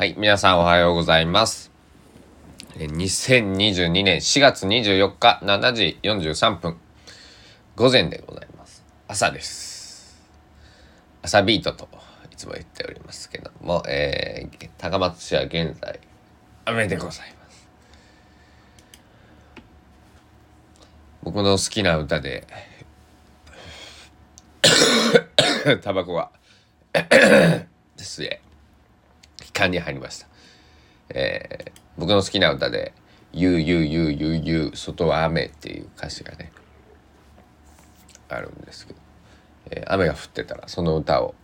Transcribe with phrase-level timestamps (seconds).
[0.00, 1.70] はい、皆さんおはようございます。
[2.78, 6.78] 2022年4月24日7時43分、
[7.76, 8.82] 午前でございます。
[9.06, 10.18] 朝です。
[11.20, 11.86] 朝ビートと
[12.32, 16.00] いつも言っておりますけども、えー高松市は現在、
[16.64, 17.68] 雨でございます。
[21.22, 22.46] 僕の好きな歌で、
[25.82, 26.30] タバコが、
[26.94, 27.66] で
[27.98, 28.40] すね。
[29.60, 30.26] 間に入りました。
[31.10, 32.94] えー僕の好きな歌で
[33.34, 36.50] 「ゆうゆうゆうゆうゆう外は雨」っていう歌詞がね
[38.28, 38.98] あるんですけど、
[39.70, 41.34] えー雨が降ってたらその歌を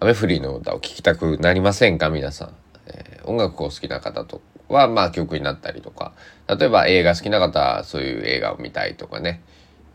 [0.00, 2.10] 雨降りの歌を聴きたくなりませんか？
[2.10, 2.54] 皆さん、
[2.86, 6.12] えー音楽を好きな方とはまあ曲になったりとか
[6.48, 9.42] 例えば映画好きな方はそういう映画を見たいとかね、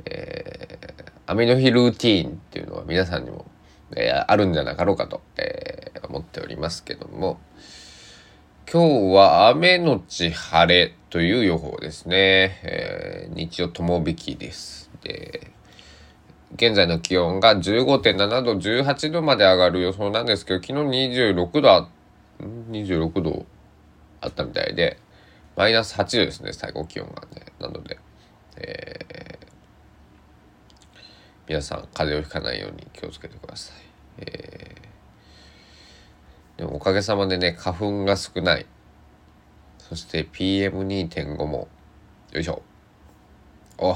[0.05, 0.88] えー
[1.30, 3.45] 雨の日ルーティーンっていうのは皆さんにも、
[3.96, 7.40] えーあるんじゃなかろうかと、えー思っておりますけども。
[8.72, 14.89] 今日は雨のち晴れという予報ですね、えー日曜とも引きです。
[15.03, 15.52] で
[16.56, 21.89] 現在の気温が15.7度18度まで上がる予想なんですけど昨日26度あ
[22.72, 23.45] 26度
[24.22, 24.98] あったみたいで
[25.56, 27.45] マイナス8度ですね最高気温がね。
[27.59, 27.98] なので、
[28.58, 29.48] えー
[31.48, 33.76] 皆さん風邪をひかないように気をつけてください、
[34.20, 34.88] えー
[36.58, 38.66] でもおかげさまでね花粉が少ない。
[39.78, 41.68] そして PM2.5 も
[42.32, 42.62] よいしょ。
[43.78, 43.95] お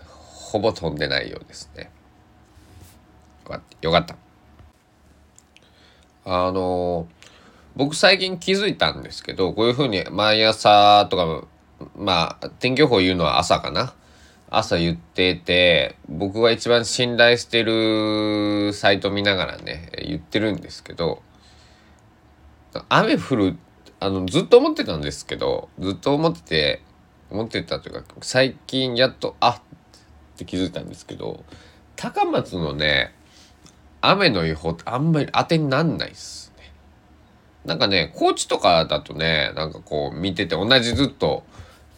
[0.00, 1.90] ほぼ飛んでないようですね。
[3.44, 4.16] よかったよかった。
[6.24, 7.06] あの
[7.76, 11.46] 僕最近気づいたんですけどこういうふうに毎朝とか
[11.96, 13.94] まあ天気予報言うのは朝かな。
[14.54, 21.22] 朝言ってて僕が一番信頼してるサイト見ながらね言ってるんですけど
[22.90, 23.56] 雨降る
[23.98, 26.82] あのずっと思ってたんですけどずっと思ってて
[27.30, 29.60] 思ってたというか最近やっとあっ
[30.36, 31.44] て気づいたんですけど
[31.96, 33.14] 高松のね
[34.02, 36.72] 雨の予報ってあんまり当てになんないっすね。
[37.64, 41.44] なんかね高知とかだとねなんかこう見てて同じずっと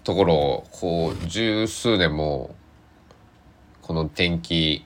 [0.05, 2.55] ところをこう十数年も
[3.83, 4.85] この天気、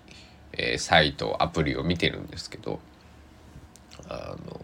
[0.52, 2.80] えーサイトアプリを見てるんですけど
[4.08, 4.60] あの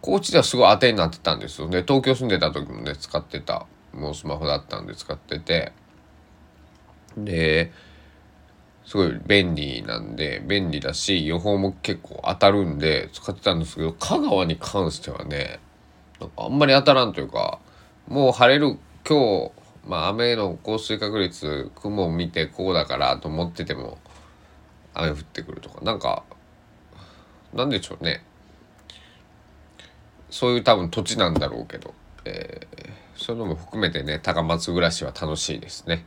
[0.00, 1.82] 高知ではすごい当てになってたんですよね。
[1.82, 5.72] 東京住んでた時もね使ってたもうスマホだったんで使ってて。
[7.24, 7.72] で
[8.84, 15.60] すごい便利なんで便利だし予報も結構当たるんで使ってたんですけど香川に関してはね
[16.20, 17.58] なんかあんまり当たらんというか
[18.08, 19.52] もう晴れる今日
[19.86, 23.98] まあ雨の降水確率雲を見てこうだからと思ってても
[24.94, 25.82] 雨降ってくるとか。
[25.82, 26.24] なんか
[27.52, 28.24] なんでしょうね。
[30.30, 36.06] そういう多分土地なんだろうけど、えーそういうのも含めてね高松暮らしは楽しいですね。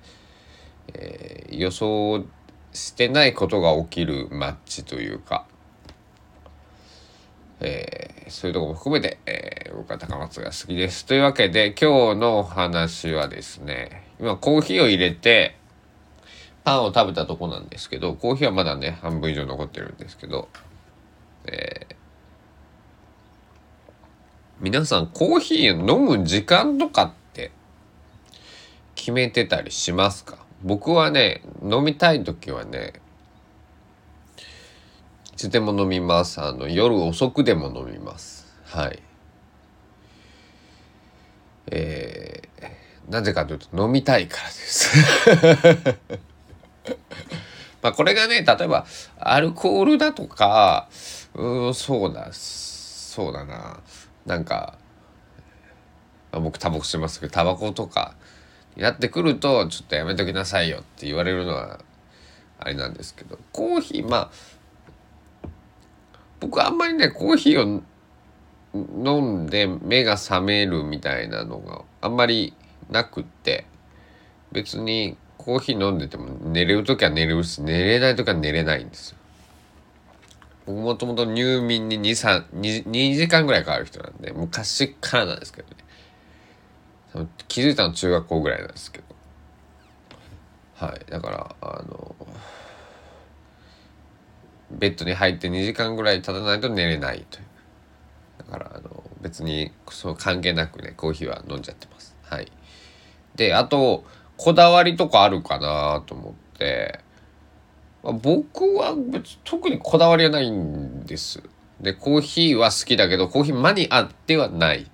[0.93, 2.25] えー予想
[2.73, 5.45] してないことが起きるマッチというか、
[7.59, 11.05] えーそういうとこも含めて、えー僕は高松が好きです。
[11.05, 15.55] というわけで今日のお話はですね今コーヒーを入れて
[16.63, 20.49] パンを食べたとこなんですけどコーヒーはまだね半分以上残ってるんですけど、
[21.45, 21.95] えー
[24.59, 27.51] 皆さんコーヒー飲む時間とかって
[28.93, 30.37] 決めてたりしますか？
[30.61, 32.93] 僕はね飲みたい時はね
[35.41, 36.39] つでも飲みます。
[36.39, 38.45] あの夜遅くでも飲みます。
[38.65, 39.01] はい。
[41.67, 45.97] えー、なぜかというと飲みたいからです。
[47.81, 48.85] まあこれがね例えば
[49.17, 50.87] アルコールだとか
[51.33, 53.79] うーんそうだそうだな。
[54.27, 54.77] なんか、
[56.31, 58.13] まあ僕タバコしてますけどタバコとか
[58.75, 61.79] やってくるとちょっとやめときなさいよって言われるのは
[62.59, 64.60] あれなんですけどコーヒーまあ
[66.41, 67.81] 僕あんまりねコーヒーを
[68.73, 72.53] 飲んで目が覚めるみたいなのがあんまり
[72.89, 73.65] なくって
[74.51, 79.17] 別にコーヒー飲んでても寝れる時は寝れるし寝れない時は寝れないんですよ。
[80.65, 85.67] 僕もともと入眠に 2, 2, 2時間ぐらいかかる人なんで昔からなんですけど
[87.23, 89.03] ね気づいたの中学校ぐらいなんですけど
[90.75, 92.15] はいだからあの
[94.79, 97.45] ベッドに入って2時間ぐらい経たないと寝れないという。
[98.39, 102.15] だからあの別にそう関係なくねコーヒーは飲んじゃってます。
[102.23, 102.51] はい。
[103.35, 104.03] であと
[104.37, 106.99] こだわりとかあるかなと思って。
[108.03, 111.43] まあ僕は別特にこだわりはないんです。
[111.79, 114.89] でコーヒーは好きだけどコーヒーマニアではない。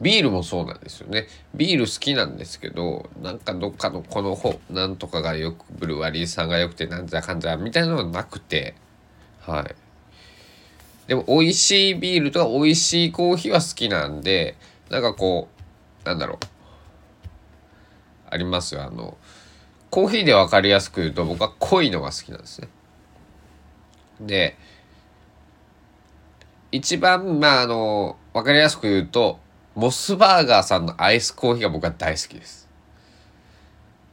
[0.00, 1.26] ビールもそうなんですよね。
[1.54, 8.74] ビール好きなんですけどなんかどっかのこの本なんとかがよくブルワリーさんがよくてなんじゃかんじゃみたいなのはなくて。
[9.46, 9.74] はい。
[11.06, 14.56] でも美味しいビールとか美味しいコーヒーは好きなんで
[14.90, 15.48] なんかこ
[16.04, 16.38] うなんだろう。
[18.30, 18.82] ありますよ。
[18.82, 19.16] あの
[19.90, 22.68] コーヒーで分かりやすく言うと僕は濃いのが好きなんですね。
[24.20, 24.56] で
[26.72, 29.38] 一番まああの分かりやすく言うと
[29.74, 32.68] モスバーガーさんのアイスコーヒーが僕は大好きです。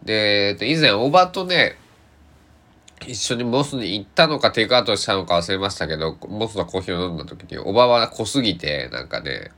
[0.03, 1.77] で以前おばとね
[3.07, 9.51] 一緒にモスに行ったのかテイクアウトしたのか忘れましたけどモスのコーヒーを飲んだ時におばは濃すぎてなんかね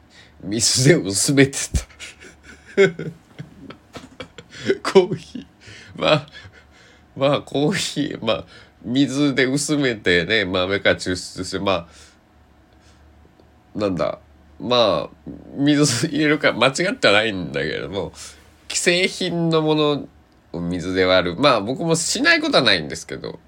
[0.43, 1.79] 水で薄めてた。
[4.91, 5.45] コーヒー。
[5.95, 6.27] まあ
[7.15, 8.45] まあコーヒーまあ
[8.83, 11.87] 水で薄めてね豆から抽出してま
[13.75, 14.19] あなんだ
[14.59, 18.11] まあ水入れるか間違ってはないんだけれども
[18.67, 20.07] 既製品のもの
[20.59, 21.35] 水で割る。
[21.37, 23.39] まあ僕もしないことはないんですけど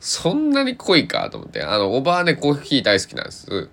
[0.00, 1.62] そんなに濃いかと思って。
[1.62, 3.68] あのおばあねコーヒー大好きなんです。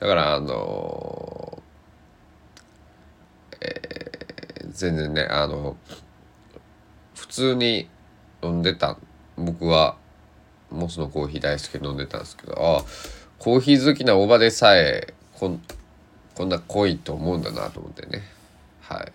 [0.00, 1.62] だからあの
[3.60, 5.76] えー、全然ねあの
[7.14, 7.88] 普通に
[8.42, 8.96] 飲んでた。
[9.36, 9.96] 僕は
[10.70, 12.84] モスのコーヒー大好きで飲んでたんですけどああ
[13.38, 15.60] コーヒー好きなおばでさえこん
[16.34, 18.22] こんな濃いと思うんだなと思ってね。
[18.80, 19.12] はい。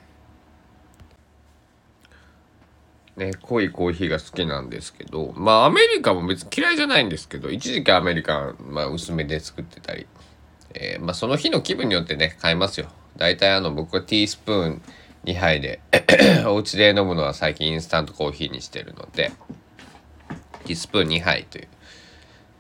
[3.20, 10.08] ね濃いコーヒーが好きなんですけどまあアメリカも別に嫌いじゃないんですけど一時期アメリカン、まあ、薄めで作ってたり、
[10.74, 12.88] えー、まあその日の気分によってね買いますよ。
[13.18, 14.82] 大体あの僕はティースプーン
[15.26, 15.82] 2杯で
[16.48, 19.32] お家で飲むのは最近インスタントコーヒーにしてるので
[20.64, 21.68] ティースプーン2杯という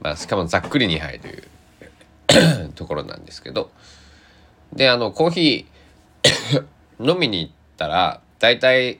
[0.01, 3.71] まあしかもざっくり2杯という ところなんですけど
[4.73, 6.65] であのコーヒー
[6.99, 8.99] 飲みに行ったら大体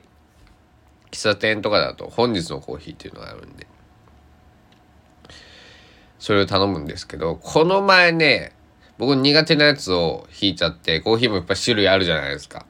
[1.10, 3.66] 喫茶店とかだと本日のコーヒーっていうのがあるんで。
[6.18, 8.52] それを頼むんですけどこの前ね
[8.98, 12.66] 僕苦手なやつを引いちゃってコーヒーもいっぱ種類あるじゃないですか。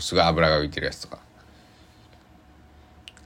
[0.00, 1.18] すごい油が浮いてるやつとか。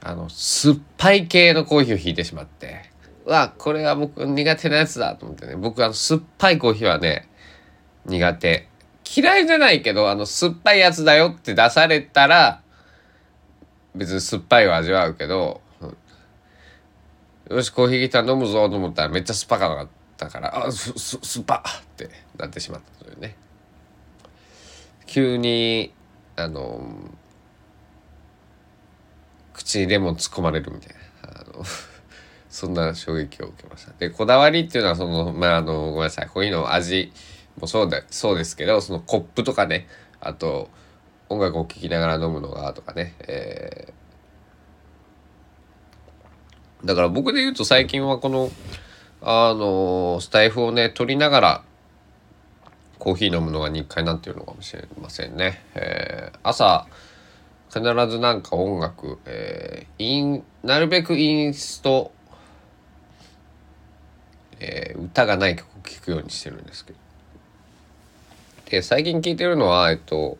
[0.01, 2.91] あの酸っぱい系のコーヒーを引いてしまって。
[3.25, 5.55] うわこれは僕苦手なやつだと思ってね。
[5.55, 7.29] 僕あの酸っぱいコーヒーはね
[8.05, 8.67] 苦手。
[9.15, 12.61] 嫌いじゃないけどあの酸っぱいやつだよって出されたら
[13.95, 15.61] 別に酸っぱいを味わうけど、
[17.49, 19.87] よしコーヒー来た飲むぞと思ったらめっちゃ酸っぱかっ
[20.17, 23.35] たからあすす酸っぱってなってしまったというね。
[25.07, 25.91] 急に
[26.35, 26.87] あの
[29.53, 31.65] 口にレモン突っ込まれるみたいなあの
[32.49, 33.93] そんな衝撃を受けました。
[33.93, 36.27] でこだわりっていうのはそのまああのごめんなさい。
[36.27, 37.11] こういうの味
[37.59, 39.87] もそうだそうですけどそのコップとかね。
[40.21, 40.69] あと
[41.29, 48.51] 音楽を聴きながら飲むのがとかね、えー、だから僕で言うと最近はこの
[49.21, 51.63] あのスタイフをね取りながら
[52.97, 55.63] コーヒー飲むのが日課になっているのかもしれませんね。
[55.75, 56.87] えー、朝
[57.69, 62.11] 必ずなんか音楽、えー、インなるべくインスト、
[64.59, 66.99] えー、歌がない曲を聴くようにしてるんですけど。
[68.69, 70.37] で最近聴いてるのはえっと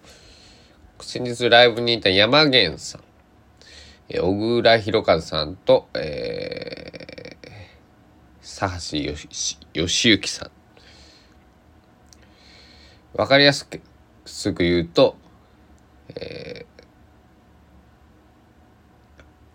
[1.02, 3.02] 先日ライブにいた山源さん、
[4.10, 8.98] え小倉弘和さんと、えー、佐橋
[9.74, 10.52] 義行さん。
[13.14, 13.82] わかりやすく
[14.26, 15.16] すぐ言うと、
[16.16, 16.84] えー、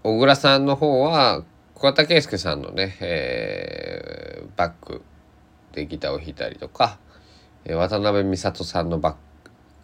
[0.02, 5.02] 小倉さんの方は小畑圭介さんのね、えー、バック
[5.72, 6.98] でギターを弾いたりとか、
[7.64, 9.18] えー、渡辺美里さんのバック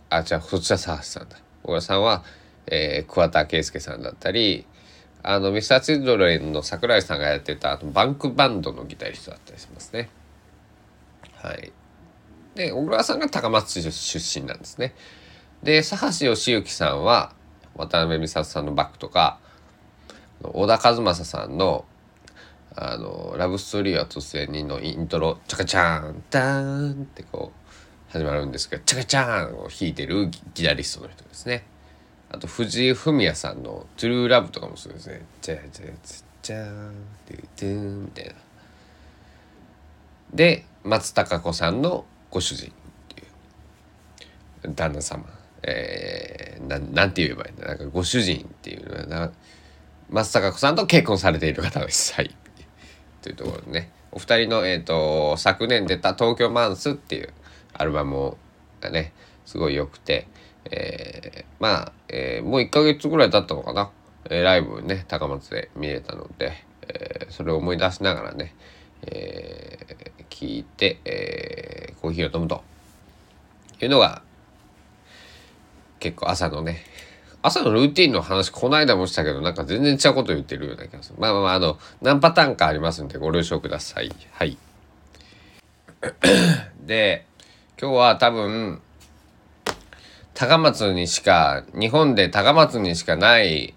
[0.09, 1.37] あ違うそっちは佐橋さんだ。
[1.63, 2.25] 小倉さんは、
[2.67, 4.67] えー、桑田佳祐さんだったり
[5.23, 10.09] あのミスターチルドレンの桜井さんがやってたあのバンクバンドのギタリストだったりしますね。
[11.37, 11.73] はい。
[12.55, 14.95] で小倉さんが高松市出身なんですね。
[15.63, 17.33] で佐橋義行さんは
[17.77, 19.39] 渡辺美里さんのバックとか
[20.43, 21.85] 小田和正さんの
[22.77, 27.60] あのラブストーリーは突然にのイントロ「チャカチャーンダーン」ってこう
[28.11, 31.65] 始まるんですけど、チャカチャーンを弾いてるギタリストの人ですね。
[32.29, 35.23] あと、藤井フミヤさんのトゥルーラブとかもそうですね。
[35.41, 36.95] チャチャチャチャーン、
[37.29, 38.33] ドゥドゥンみたいな。
[40.35, 42.73] で、松たか子さんのご主人っ
[43.15, 45.25] ていう旦那様。
[45.63, 49.31] えー、ななんて言えばいいんだなんかご主人っていうのはな
[50.09, 52.15] 松たか子さんと結婚されている方です。
[52.15, 52.35] はい。
[53.23, 53.93] というところでね。
[54.13, 57.33] お二人の、えーと、昨年出た「東京マンス」っていう
[57.75, 58.37] アルバム
[58.81, 59.13] がね
[59.47, 60.27] すごい良くて、
[60.65, 63.91] えー、まあ、えー、もう1ヶ月ぐらい経ったのかな、
[64.27, 68.55] えー、ライブね高松で見れたので、えー、それを思い出しながらね、
[69.03, 72.63] えー、聞いて、えー、コーヒーを飲むと。
[73.85, 74.23] いうのが
[75.99, 76.85] 結構朝のね
[77.43, 81.17] 朝のルーティンの話この間もしたけどなんか全然違うこと言ってるような気がする。
[81.19, 84.13] まあまあまああの何パターンかありますんでご了承ください。
[84.33, 84.59] はい。
[86.85, 87.25] で
[87.81, 88.83] 今日は多分
[90.35, 93.75] 高松にしか日本で高松にしかない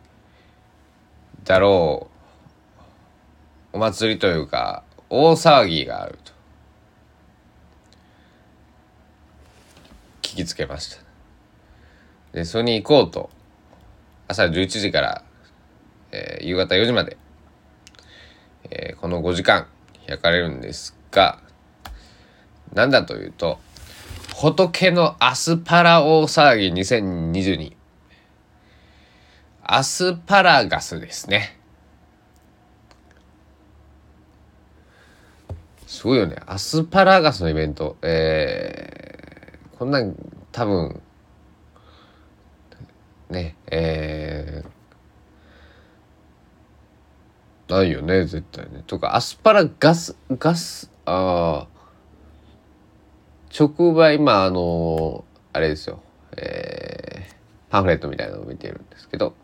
[1.45, 2.09] だろ
[3.71, 6.33] うお祭りというか大騒ぎがあると
[10.21, 11.01] 聞きつけました。
[12.33, 13.29] でそれに行こうと
[14.27, 15.23] 朝11時から、
[16.11, 17.15] えー、夕方4時まで、
[18.69, 19.67] えー、この5時間
[20.05, 21.39] 開かれるんですが
[22.73, 23.59] 何だというと
[24.43, 27.77] 仏のアスパラ大騒ぎ2022
[29.63, 31.57] アスパラガスですね。
[35.87, 36.35] すごいよね。
[36.45, 37.95] アスパラガスのイベント。
[38.01, 40.13] えー、こんなん
[40.51, 41.01] 多分
[43.29, 48.83] ねえー、ないよね絶対ね。
[48.87, 51.72] とかアスパラガスガスああ
[53.57, 56.01] 直売今あのあれですよ。
[56.37, 57.33] えー、
[57.69, 59.35] パンフレットみたいなのを見てるんですけど。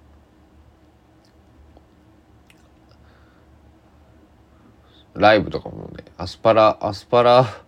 [5.15, 7.61] ライブとかもねアスパラアスパラ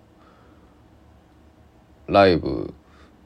[2.07, 2.74] ライブ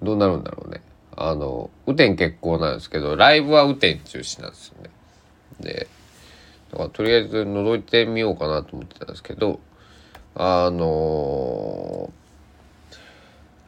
[0.02, 0.82] どうなるんだろうね。
[1.16, 4.90] あの雨天決行なんですけどライブは雨天中止なんですよね。
[5.60, 5.88] で
[6.72, 9.60] だからとりあえず覗いてみようかなと思ってたんですけど
[10.34, 12.25] あのー、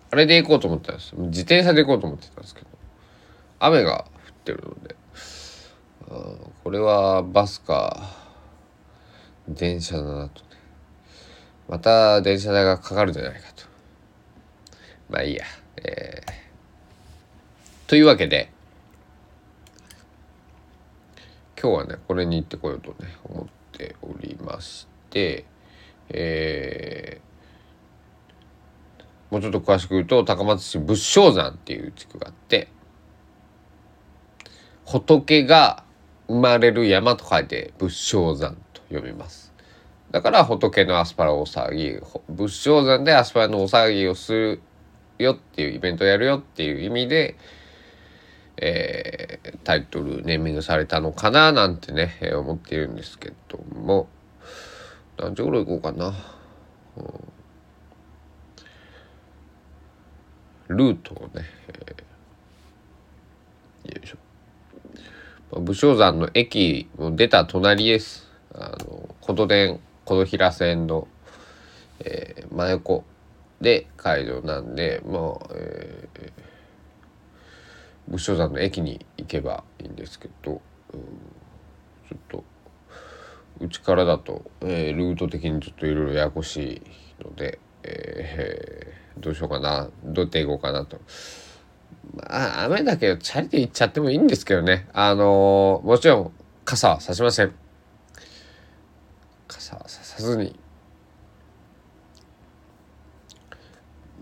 [0.09, 2.67] あれで行こうと思ったんです自転車で行こうと思ってたんですけど。
[3.59, 4.95] 雨が降ってるので。
[6.63, 8.15] これはバスか
[9.47, 10.47] 電車だなとね。
[11.67, 13.65] また電車代がかかるんじゃないかと。
[15.09, 15.45] まあいいや。
[15.77, 16.37] えー。
[17.87, 18.51] というわけで
[21.61, 25.45] 今日はねこれに行ってこようとね思っておりまして
[26.09, 27.26] えー、
[29.29, 32.69] もうちょっと詳しく言うと高松市仏生山っていう地区があって
[34.85, 35.83] 仏が
[36.27, 39.53] 生まれる山と書いて仏生山と読みます。
[40.11, 44.61] だから仏のアスパラ大騒ぎ仏生山でアスパラの大騒ぎをする
[45.17, 47.35] よっていうイベントをやるよっていう意味で
[48.59, 54.07] えー、タイトルネーミングされたのかななんてね、えー、思っているんですけども。
[55.17, 56.13] 何時頃行こうかな、うん、
[60.67, 64.17] ルートをね、えー、よいしょ、
[65.51, 68.27] まあ、武将山の駅も出た隣です。
[68.53, 71.07] あの琴電琴平線の、
[71.99, 73.03] えー、真横
[73.61, 76.47] で会場なんでまあえー
[78.09, 80.61] 武将山の駅に行けばいいんですけど、
[82.09, 82.43] ちょっと
[83.59, 86.81] うちからだと、えー、ルート的にちょっといろいろややこし
[87.19, 90.99] いので、えー、どうしようかなどうやって行こうかなと。
[92.15, 94.87] まあ雨だけどチャリで行っちゃってもいいんですけどね。
[94.93, 96.31] あのー、もちろん
[96.65, 97.53] 傘はさしません。
[99.47, 100.59] 傘はささずに。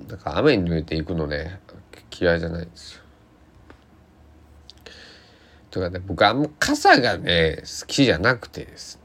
[0.07, 1.59] なんか雨に濡れていくのね
[2.17, 3.01] 嫌いじゃないんですよ。
[5.71, 9.04] とかね僕あんま傘がね好きじゃなくてですね。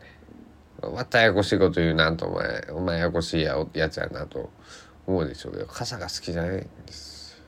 [0.88, 4.50] またややこしいこと言うなとお前お前ややこしいややつやなと
[5.06, 5.50] 思うでしょ。
[5.50, 7.40] うけど傘が好きじゃないんです。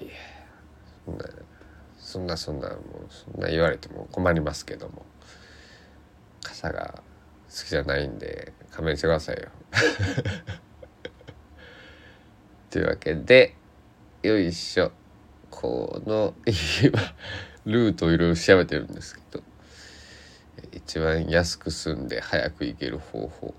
[0.00, 0.10] いや
[1.04, 1.24] そんな
[1.98, 5.04] そんなそんなもうそんな言われても困りますけども。
[6.44, 7.02] 傘が
[7.48, 9.48] 好きじゃないんで勘弁してくださいよ。
[12.70, 13.56] というわけで
[14.22, 14.92] よいしょ。
[15.50, 16.98] この今
[17.64, 19.42] ルートをいろいろ調べてるんですけど。
[20.76, 23.54] 一番安く済んで早く行ける方法。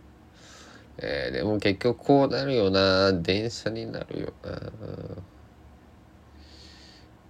[0.98, 3.13] えー、でも結局こうなるよな。
[3.13, 4.62] 電車になるよな。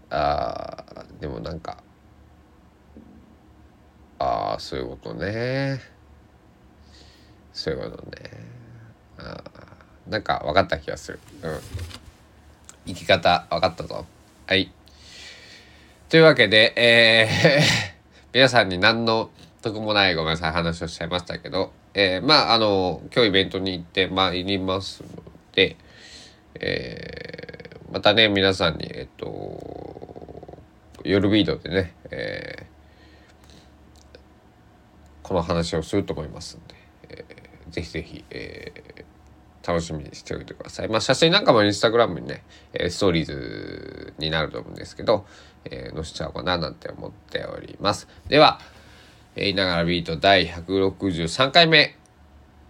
[0.10, 1.78] あーでもなんか。
[4.18, 5.80] ああそういうことね。
[7.54, 8.12] そういうことね。
[9.18, 9.44] あ
[10.08, 11.20] なんか分かった気がする。
[11.44, 11.60] うん。
[12.88, 14.06] 生き方分かったぞ。
[14.48, 14.72] はい。
[16.10, 17.96] というわけで、えー
[18.36, 19.30] 皆さんに何の
[19.72, 25.78] 得もないごめんなさい話をしちゃいましたけど、えー、まああの今日イベントに行ってまいりますので、
[26.56, 30.58] えー、またね皆さんにえっと
[31.04, 34.18] 夜ビートでね、えー、
[35.24, 36.76] この話をすると思いますんで、
[37.10, 40.90] えー、ぜひぜひ、えー、楽しみにしておいてください。
[40.90, 42.44] まあ写真なんかもインスタグラムにね、
[42.74, 45.26] えストーリーズになると思うんですけど、
[45.66, 48.08] えー、載せちゃおうかななんて思っております。
[48.28, 48.60] では、
[49.36, 51.96] えー、いながらビート第163回目。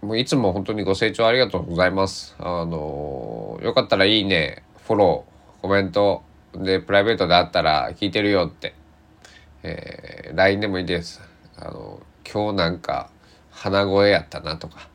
[0.02, 2.36] もういつも本当にご清聴ありがとうございます。
[2.38, 6.22] あのー、よかったらいいね、フォロー、コメント、
[6.54, 8.74] で、プライベートであったら聞いてるよって、
[9.62, 11.20] えー、LINE でもいいです。
[11.58, 13.10] あの今日なんか
[13.50, 14.88] 鼻声やったなとか、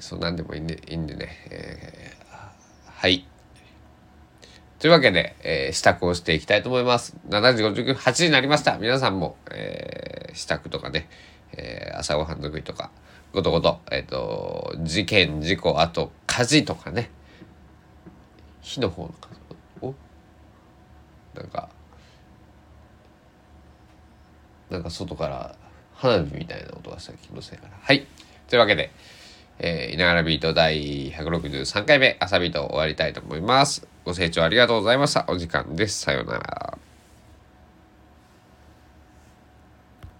[0.00, 3.26] そんなんでもいいんでいいんでね、えー、はい。
[4.82, 7.16] というわけで、えー、支度をしていきたいと思います。
[7.28, 8.78] 7時58時になりました。
[8.78, 11.08] 皆さんも、えー、支度とかね、
[11.52, 12.90] えー、朝ごはん作りとか、
[13.32, 17.10] ごとごと、えっ、ー、と、事件、事故、あと火事とかね、
[18.60, 19.14] 火の方の
[19.82, 19.94] お
[21.36, 21.68] なんか、
[24.68, 25.54] なんか外から
[25.94, 27.74] 花火みたいな音がした気のせいかな。
[27.80, 28.04] はい。
[28.48, 28.90] というわけで、
[29.60, 33.91] えー、いながらビート第163回目、朝ビート終わりたいと思います。
[34.04, 35.24] ご清聴ありがとうございました。
[35.28, 36.00] お時間です。
[36.00, 36.81] さようなら。